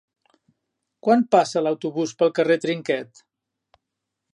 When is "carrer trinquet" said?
2.41-3.27